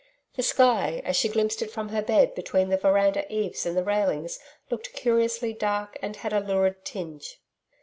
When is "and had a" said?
6.01-6.39